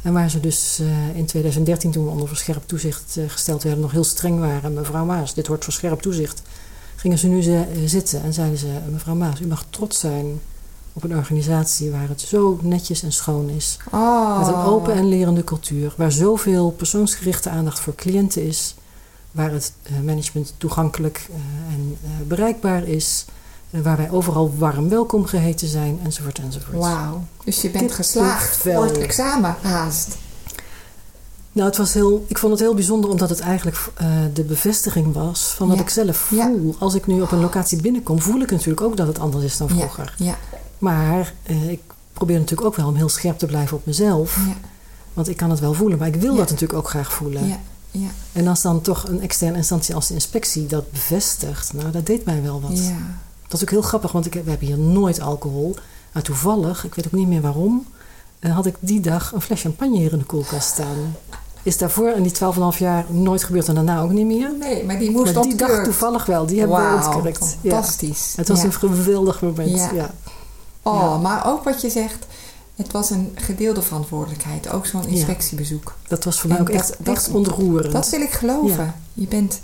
[0.01, 3.81] En waar ze dus eh, in 2013, toen we onder verscherpt toezicht eh, gesteld werden,
[3.81, 4.73] nog heel streng waren.
[4.73, 6.41] Mevrouw Maas, dit hoort verscherpt toezicht.
[6.95, 10.39] Gingen ze nu ze- eh, zitten en zeiden ze: Mevrouw Maas, u mag trots zijn
[10.93, 13.77] op een organisatie waar het zo netjes en schoon is.
[13.91, 14.37] Oh.
[14.39, 18.75] Met een open en lerende cultuur, waar zoveel persoonsgerichte aandacht voor cliënten is,
[19.31, 21.29] waar het management toegankelijk
[21.69, 23.25] en bereikbaar is,
[23.71, 26.77] waar wij overal warm welkom geheten zijn, enzovoort, enzovoort.
[26.77, 27.23] Wauw.
[27.43, 30.17] Dus je bent Dit geslaagd voor het examen haast.
[31.51, 35.13] Nou, het was heel, ik vond het heel bijzonder omdat het eigenlijk eh, de bevestiging
[35.13, 35.83] was van wat Ja.
[35.83, 36.45] ik zelf Ja.
[36.45, 36.75] voel.
[36.79, 39.57] Als ik nu op een locatie binnenkom, voel ik natuurlijk ook dat het anders is
[39.57, 40.13] dan vroeger.
[40.17, 40.35] ja,
[40.77, 41.79] Maar eh, ik
[42.13, 44.35] probeer natuurlijk ook wel om heel scherp te blijven op mezelf.
[44.35, 44.55] ja,
[45.13, 47.47] Want ik kan het wel voelen, maar ik wil dat natuurlijk ook graag voelen.
[47.47, 47.59] ja,
[47.91, 52.05] ja, En als dan toch een externe instantie als de inspectie dat bevestigt, nou, dat
[52.05, 52.77] deed mij wel wat.
[52.87, 52.97] ja.
[53.51, 55.75] Dat is ook heel grappig, want ik, heb- we hebben hier nooit alcohol.
[56.11, 57.85] Maar toevallig, ik weet ook niet meer waarom,
[58.39, 61.15] eh, had ik die dag een fles champagne hier in de koelkast staan.
[61.63, 64.51] Is daarvoor in die 12,5 jaar nooit gebeurd en daarna ook niet meer.
[64.59, 67.57] Nee, maar die moest Maar die dag toevallig wel, die hebben we Wauw, ontkurkt.
[67.61, 67.71] Ja.
[67.71, 68.33] fantastisch.
[68.35, 68.65] Het was Ja.
[68.65, 69.69] een geweldig moment.
[69.69, 69.91] Ja.
[69.93, 70.11] Ja.
[70.81, 72.25] Oh, maar ook wat je zegt,
[72.75, 74.69] het was een gedeelde verantwoordelijkheid.
[74.69, 75.95] Ook zo'n inspectiebezoek.
[76.07, 77.93] Dat was voor mij En ook dat- echt, dat- echt ontroerend.
[77.93, 78.93] Dat wil ik geloven.
[79.13, 79.61] Je, bent,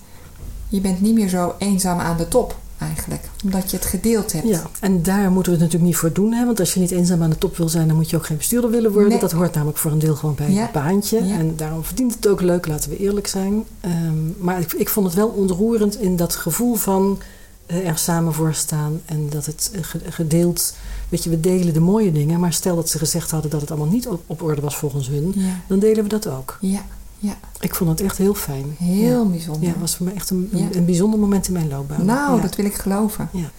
[0.67, 3.29] je bent niet meer zo eenzaam aan de top eigenlijk.
[3.43, 4.47] Omdat je het gedeeld hebt.
[4.47, 6.33] Ja, en daar moeten we het natuurlijk niet voor doen.
[6.33, 6.45] Hè?
[6.45, 8.37] Want als je niet eenzaam aan de top wil zijn, dan moet je ook geen
[8.37, 9.09] bestuurder willen worden.
[9.09, 9.19] Nee.
[9.19, 10.61] Dat hoort namelijk voor een deel gewoon bij Ja.
[10.61, 11.25] het baantje.
[11.25, 11.37] Ja.
[11.37, 13.63] En daarom verdient het ook leuk, laten we eerlijk zijn.
[13.81, 17.19] Ehm, maar ik, ik vond het wel ontroerend in dat gevoel van
[17.65, 19.01] eh, er samen voor staan.
[19.05, 20.73] En dat het eh, ge- gedeeld,
[21.09, 22.39] weet je, we delen de mooie dingen.
[22.39, 25.07] Maar stel dat ze gezegd hadden dat het allemaal niet op, op orde was volgens
[25.07, 26.57] hun, Ja, dan delen we dat ook.
[26.61, 26.85] ja,
[27.19, 27.37] ja.
[27.59, 28.75] Ik vond het echt heel fijn.
[28.77, 29.29] heel Ja.
[29.29, 29.63] bijzonder.
[29.63, 32.05] Ja, het was voor mij echt een, een, een bijzonder moment in mijn loopbaan.
[32.05, 33.29] Nou, dat wil ik geloven.
[33.31, 33.51] Ja.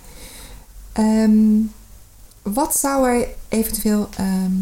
[0.92, 1.60] Ehm,
[2.42, 4.08] wat zou er eventueel...
[4.16, 4.52] ehm,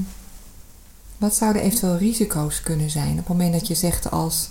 [1.19, 4.49] wat zouden eventueel risico's kunnen zijn op het moment dat je zegt als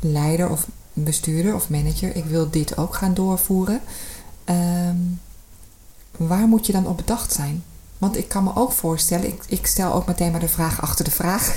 [0.00, 3.80] leider of bestuurder of manager, ik wil dit ook gaan doorvoeren.
[4.44, 4.96] Ehm,
[6.16, 7.62] waar moet je dan op bedacht zijn?
[8.02, 11.04] Want ik kan me ook voorstellen, ik, ik stel ook meteen maar de vraag achter
[11.04, 11.54] de vraag.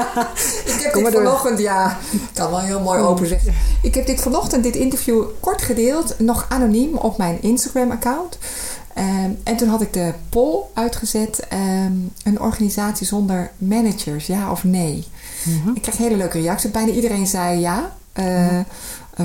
[0.74, 1.22] ik heb Kom dit door.
[1.22, 3.54] vanochtend, ja, ik kan wel heel mooi open zeggen.
[3.82, 8.38] Ik heb dit vanochtend, dit interview, kort gedeeld, nog anoniem op mijn Instagram-account.
[8.94, 11.92] Ehm, en toen had ik de poll uitgezet, ehm,
[12.24, 15.04] een organisatie zonder managers, ja of nee?
[15.44, 15.74] Mhm.
[15.74, 16.70] Ik kreeg hele leuke reacties.
[16.70, 17.96] Bijna iedereen zei ja.
[18.12, 18.64] Eh, eh,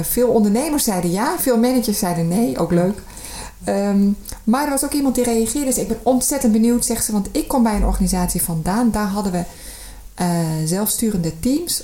[0.02, 3.02] veel ondernemers zeiden ja, veel managers zeiden nee, ook leuk.
[3.64, 4.10] Ehm,
[4.44, 5.66] maar er was ook iemand die reageerde.
[5.66, 7.12] Dus ik ben ontzettend benieuwd, zegt ze.
[7.12, 8.92] Want ik kom bij een organisatie vandaan.
[8.92, 9.44] Daar hadden we
[10.16, 11.84] eh, zelfsturende teams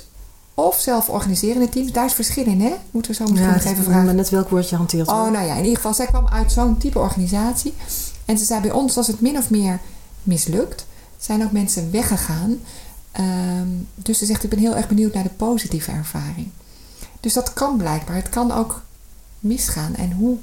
[0.54, 1.92] of zelforganiserende teams.
[1.92, 2.74] Daar is verschil in, hè?
[2.90, 4.04] Moeten we zo misschien Ja, nog even vragen.
[4.04, 5.08] maar net welk woord je hanteert.
[5.08, 7.74] Oh, nou ja, in ieder geval, zij kwam uit zo'n type organisatie.
[8.24, 9.80] En ze zei, bij ons was het min of meer
[10.22, 10.86] mislukt.
[11.18, 12.58] Zijn ook mensen weggegaan.
[13.12, 16.48] Ehm, dus ze zegt, ik ben heel erg benieuwd naar de positieve ervaring.
[17.20, 18.16] Dus dat kan blijkbaar.
[18.16, 18.82] Het kan ook
[19.40, 19.94] misgaan.
[19.94, 20.36] En hoe,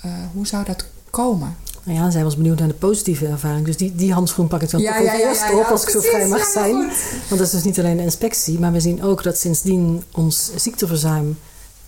[0.00, 1.56] eh, hoe zou dat komen?
[1.82, 3.66] Nou ja, zij was benieuwd naar de positieve ervaring.
[3.66, 6.00] Dus die, die handschoen pak ik dan Ja, toch ja, ja, op als ik zo
[6.00, 6.76] vrij mag zijn.
[6.76, 8.58] Want dat is dus niet alleen de inspectie.
[8.58, 11.38] Maar we zien ook dat sindsdien ons ziekteverzuim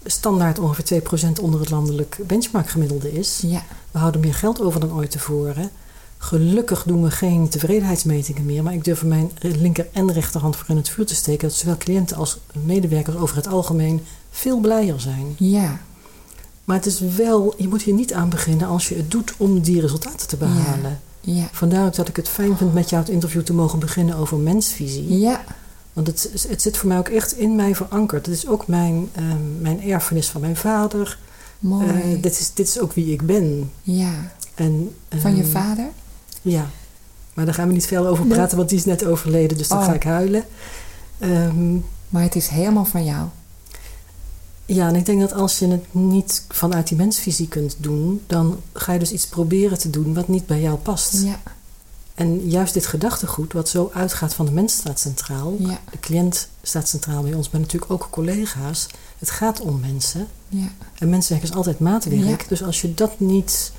[0.05, 3.43] standaard ongeveer 2% onder het landelijk benchmarkgemiddelde is.
[3.47, 5.71] Ja, We houden meer geld over dan ooit tevoren.
[6.19, 8.63] Gelukkig doen we geen tevredenheidsmetingen meer.
[8.63, 11.49] Maar ik durf mijn linker en rechterhand voor in het vuur te steken.
[11.49, 15.35] Dat zowel cliënten als medewerkers over het algemeen veel blijer zijn.
[15.39, 15.81] ja,
[16.71, 19.61] Maar het is wel, je moet hier niet aan beginnen als je het doet om
[19.61, 21.01] die resultaten te behalen.
[21.21, 24.17] ja, Vandaar ook dat ik het fijn vind met jou het interview te mogen beginnen
[24.17, 25.19] over mensvisie.
[25.19, 25.45] ja,
[25.93, 28.27] Want het, het zit voor mij ook echt in mij verankerd.
[28.27, 31.19] Het is ook mijn, ehm, mijn erfenis van mijn vader.
[31.59, 31.87] mooi.
[31.89, 33.71] Eh, dit, is, dit is ook wie ik ben.
[33.83, 34.13] ja,
[34.55, 35.89] En, Van je ehm, vader?
[36.43, 36.67] Ja,
[37.35, 38.35] maar daar gaan we niet veel over Nee.
[38.35, 39.85] praten, want die is net overleden, dus dan Oh.
[39.85, 40.45] ga ik huilen.
[41.19, 41.75] Ehm,
[42.09, 43.27] Maar het is helemaal van jou.
[44.75, 48.61] Ja, en ik denk dat als je het niet vanuit die mensvisie kunt doen, dan
[48.73, 51.23] ga je dus iets proberen te doen wat niet bij jou past.
[51.23, 51.41] Ja,
[52.15, 56.49] En juist dit gedachtegoed, wat zo uitgaat van de mens staat centraal, ja, de cliënt
[56.63, 58.87] staat centraal bij ons, maar natuurlijk ook collega's.
[59.19, 60.27] Het gaat om mensen.
[60.49, 60.69] ja.
[60.99, 62.41] En mensenwerk is altijd maatwerk.
[62.43, 62.49] Ja.
[62.49, 63.73] Dus als je dat niet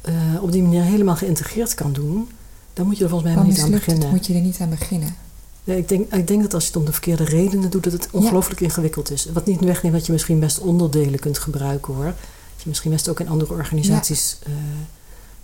[0.00, 2.28] eh, op die manier helemaal geïntegreerd kan doen,
[2.72, 4.10] dan moet je er volgens mij Dan niet aan het, beginnen.
[4.10, 5.14] moet je er niet aan beginnen.
[5.64, 7.92] Ja, ik, denk, ik denk dat als je het om de verkeerde redenen doet, dat
[7.92, 9.26] het ongelooflijk ingewikkeld is.
[9.32, 12.04] Wat niet wegneemt dat je misschien best onderdelen kunt gebruiken hoor.
[12.04, 14.52] Dat je misschien best ook in andere organisaties eh,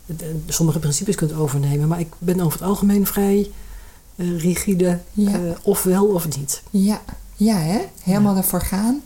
[0.06, 1.88] de- sommige principes kunt overnemen.
[1.88, 3.50] Maar ik ben over het algemeen vrij
[4.16, 5.32] eh, rigide, Ja.
[5.32, 6.62] eh, of wel of niet.
[6.70, 7.00] Ja,
[7.36, 7.78] ja hè?
[8.02, 9.02] Helemaal ervoor gaan,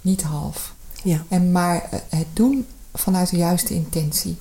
[0.00, 0.74] niet half.
[1.02, 1.24] Ja.
[1.28, 4.36] En maar het doen vanuit de juiste intentie.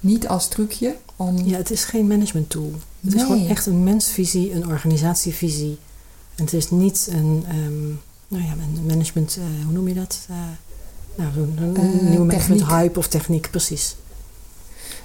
[0.00, 1.38] Niet als trucje om...
[1.44, 2.72] ja, het is geen management tool.
[3.00, 5.78] Het is gewoon echt een mensvisie, een organisatievisie.
[6.34, 7.86] En het is niet een, ehm,
[8.28, 10.18] nou ja, een management, eh, hoe noem je dat?
[10.28, 10.36] Eh,
[11.14, 13.96] nou, een Eh, nieuwe management hype of techniek, precies.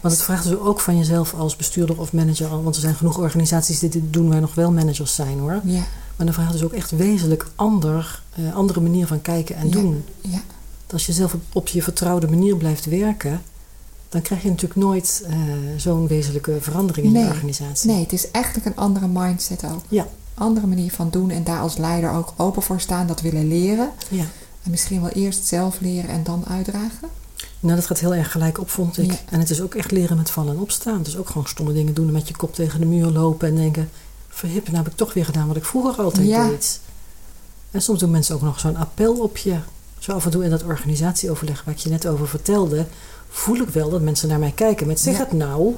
[0.02, 2.64] Want het vraagt dus ook van jezelf als bestuurder of manager.
[2.64, 5.62] Want er zijn genoeg organisaties die dit doen waar nog wel managers zijn hoor.
[5.64, 5.84] Ja,
[6.16, 8.22] Maar dan vraagt dus ook echt wezenlijk ander,
[8.54, 9.72] andere manier van kijken en Ja.
[9.72, 10.04] doen.
[10.22, 10.42] ja,
[10.92, 13.42] Als je zelf op, op je vertrouwde manier blijft werken,
[14.10, 15.38] dan krijg je natuurlijk nooit eh,
[15.78, 17.24] zo'n wezenlijke verandering in Nee.
[17.24, 17.90] je organisatie.
[17.92, 19.82] nee, het is eigenlijk een andere mindset ook.
[19.90, 20.08] Ja.
[20.34, 23.90] Andere manier van doen en daar als leider ook open voor staan, dat willen leren.
[24.10, 24.26] Ja.
[24.64, 27.10] En misschien wel eerst zelf leren en dan uitdragen.
[27.60, 29.12] Nou, dat gaat heel erg gelijk op, vond ik.
[29.12, 29.18] Ja.
[29.30, 31.06] En het is ook echt leren met vallen en opstaan.
[31.06, 33.56] Is ook gewoon stomme dingen doen en met je kop tegen de muur lopen en
[33.56, 33.90] denken...
[34.30, 36.48] Verhip, nou heb ik toch weer gedaan wat ik vroeger altijd Ja.
[36.50, 36.80] deed.
[37.72, 39.58] En soms doen mensen ook nog zo'n appel op je.
[40.00, 42.86] Zo af en toe in dat organisatieoverleg waar ik je net over vertelde...
[43.30, 45.20] voel ik wel dat mensen naar mij kijken met zeg Ja.
[45.20, 45.76] het nou.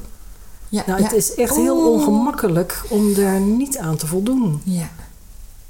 [0.69, 1.17] Ja, Nou, het ja.
[1.17, 4.61] is echt heel ongemakkelijk om daar niet aan te voldoen.
[4.63, 4.89] Ja,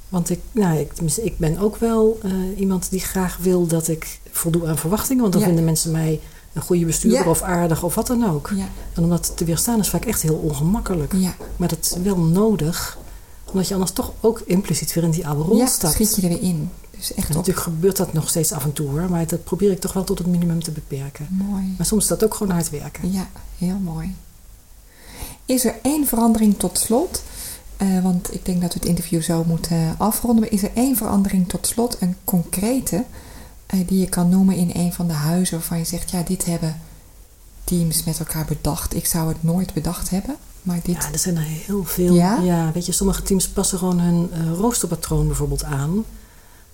[0.10, 0.92] Want ik, nou, ik,
[1.24, 5.22] ik ben ook wel eh, iemand die graag wil dat ik voldoe aan verwachtingen.
[5.22, 5.48] Want dan Ja.
[5.48, 6.20] vinden mensen mij
[6.54, 7.30] een goede bestuurder Ja.
[7.30, 8.52] of aardig of wat dan ook.
[8.56, 11.14] ja, En om dat te weerstaan is vaak echt heel ongemakkelijk.
[11.58, 12.98] Maar dat is wel nodig,
[13.46, 15.94] omdat je anders toch ook impliciet weer in die oude rol ja, stapt.
[15.94, 16.70] schiet je er weer in.
[16.98, 17.36] Dus echt op.
[17.36, 20.04] natuurlijk gebeurt dat nog steeds af en toe hoor, maar dat probeer ik toch wel
[20.04, 21.28] tot het minimum te beperken.
[21.30, 21.74] Mooi.
[21.78, 23.12] Maar soms is dat ook gewoon hard werken.
[23.12, 24.16] Ja, heel mooi.
[25.46, 27.24] Is er één verandering tot slot?
[27.78, 30.44] Eh, want ik denk dat we het interview zo moeten eh, afronden.
[30.44, 33.04] Maar is er één verandering tot slot, een concrete,
[33.66, 36.46] eh, die je kan noemen in een van de huizen waarvan je zegt: ja, dit
[36.46, 36.82] hebben
[37.68, 38.96] teams met elkaar bedacht.
[38.96, 40.96] Ik zou het nooit bedacht hebben, maar dit.
[40.96, 42.14] Ja, er zijn er heel veel.
[42.14, 42.72] Ja?
[42.74, 46.04] weet je, sommige teams passen gewoon hun eh, roosterpatroon bijvoorbeeld aan.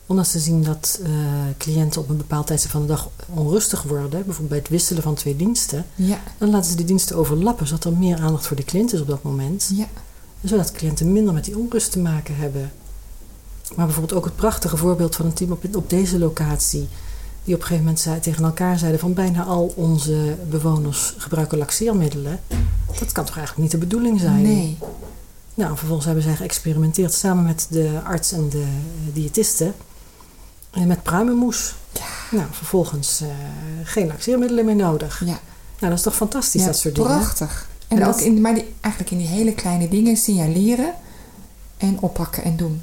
[0.06, 1.10] Omdat ze zien dat eh,
[1.58, 5.13] cliënten op een bepaald tijdstip van de dag onrustig worden, bijvoorbeeld bij het wisselen van
[5.16, 8.63] twee diensten, Ja, dan laten ze die diensten overlappen, zodat er meer aandacht voor de
[8.63, 9.72] cliënt is op dat moment.
[9.74, 9.88] ja,
[10.44, 12.72] zodat cliënten minder met die onrust te maken hebben.
[13.76, 16.88] Maar bijvoorbeeld ook het prachtige voorbeeld van een team op, op deze locatie.
[17.44, 21.58] Die op een gegeven moment zei, tegen elkaar zeiden van bijna al onze bewoners gebruiken
[21.58, 22.39] laxeermiddelen.
[23.00, 24.42] Dat kan toch eigenlijk niet de bedoeling zijn?
[24.42, 24.78] nee.
[25.56, 29.74] Nou, vervolgens hebben zij geëxperimenteerd samen met de arts en de eh, diëtisten.
[30.74, 31.76] En met pruimenmoes.
[32.32, 33.28] Nou, vervolgens eh,
[33.84, 35.20] geen laxeermiddelen meer nodig.
[35.20, 35.40] Ja, Nou,
[35.80, 37.10] dat is toch fantastisch, ja dat soort dingen.
[37.10, 37.68] prachtig.
[37.88, 40.94] En, En ook in, maar die, eigenlijk in die hele kleine dingen signaleren
[41.78, 42.82] en oppakken en doen.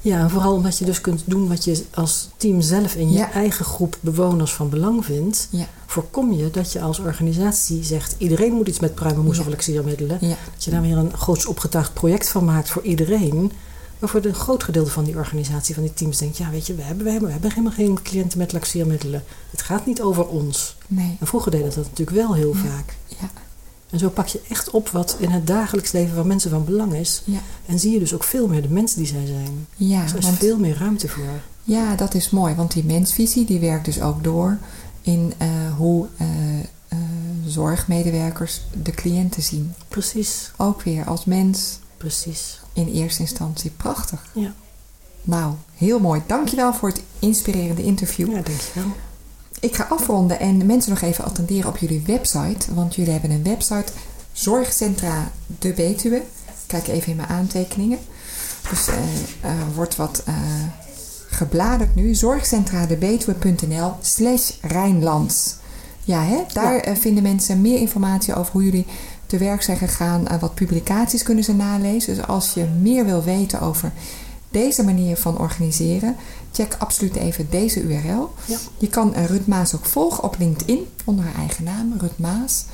[0.00, 3.18] Ja, en vooral omdat je dus kunt doen wat je als team zelf in je
[3.18, 3.32] Ja.
[3.32, 8.52] eigen groep bewoners van belang vindt, Ja, voorkom je dat je als organisatie zegt iedereen
[8.52, 9.42] moet iets met pruimenmoes Ja.
[9.42, 10.18] of laxeermiddelen.
[10.20, 13.52] ja, Dat je daar weer een groots opgetuigd project van maakt voor iedereen.
[14.00, 16.74] Maar voor een groot gedeelte van die organisatie, van die teams, denkt: ja, weet je,
[16.74, 19.24] we hebben, we hebben, we hebben helemaal geen cliënten met laxeermiddelen.
[19.50, 20.76] Het gaat niet over ons.
[20.86, 21.16] nee.
[21.20, 22.60] En vroeger deden dat natuurlijk wel heel Ja.
[22.60, 22.96] vaak.
[23.06, 23.30] Ja,
[23.90, 26.94] En zo pak je echt op wat in het dagelijks leven van mensen van belang
[26.94, 27.22] is.
[27.24, 29.66] ja, En zie je dus ook veel meer de mensen die zij zijn.
[29.76, 30.02] ja.
[30.02, 31.40] Dus er is want- veel meer ruimte voor.
[31.62, 34.58] Ja, dat is mooi, want die mensvisie die werkt dus ook door
[35.02, 36.26] in eh, hoe eh,
[36.88, 36.98] eh,
[37.46, 39.72] zorgmedewerkers de cliënten zien.
[39.88, 42.60] Precies, Ook weer als mens precies.
[42.86, 43.70] In eerste instantie.
[43.70, 44.26] Prachtig.
[44.32, 44.52] Ja,
[45.22, 46.22] Nou, heel mooi.
[46.26, 48.26] Dankjewel voor het inspirerende interview.
[48.26, 48.88] ja dankjewel.
[49.60, 52.74] Ik ga afronden en mensen nog even attenderen op jullie website.
[52.74, 53.92] Want jullie hebben een website,
[54.32, 56.22] Zorgcentra de Betuwe.
[56.66, 57.98] Kijk even in mijn aantekeningen.
[58.70, 58.94] Dus er
[59.74, 60.34] wordt wat eh,
[61.30, 62.14] gebladerd nu.
[62.14, 65.54] Zorgcentradebetuwe.nl slash Rijnlands.
[66.04, 66.36] Ja, hè?
[66.52, 66.80] daar Ja.
[66.82, 68.86] eh, vinden mensen meer informatie over hoe jullie
[69.30, 70.26] te werk zijn gegaan.
[70.26, 72.14] Eh, wat publicaties kunnen ze nalezen.
[72.14, 73.92] Dus als je meer wil weten over
[74.50, 76.16] deze manier van organiseren,
[76.52, 78.34] check absoluut even deze URL.
[78.44, 78.58] Ja.
[78.78, 82.64] Je kan eh, Ruth Maas ook volgen op LinkedIn onder haar eigen naam, Ruth Maas.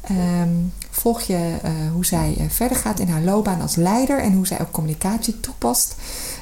[0.00, 0.54] Ehm,
[0.90, 4.46] volg je uh, hoe zij uh, verder gaat in haar loopbaan als leider en hoe
[4.46, 5.94] zij ook communicatie toepast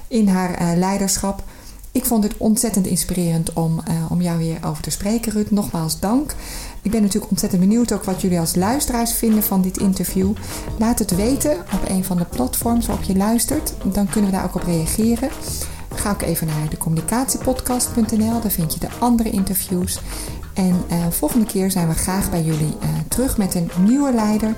[0.07, 1.43] in haar uh, leiderschap.
[1.93, 5.51] Ik vond het ontzettend inspirerend om, om jou hier over te spreken, Ruud.
[5.51, 6.35] Nogmaals dank.
[6.83, 10.33] Ik ben natuurlijk ontzettend benieuwd ook wat jullie als luisteraars vinden van dit interview.
[10.79, 13.73] Laat het weten op een van de platforms waarop je luistert.
[13.93, 15.31] Dan kunnen we daar ook op reageren.
[15.95, 18.41] Ga ook even naar de communicatiepodcast.nl.
[18.41, 20.01] Daar vind je de andere interviews.
[20.55, 24.55] En uh, volgende keer zijn we graag bij jullie uh, terug met een nieuwe leider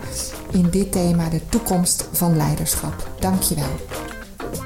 [0.51, 3.11] in dit thema de toekomst van leiderschap.
[3.19, 3.71] Dankjewel.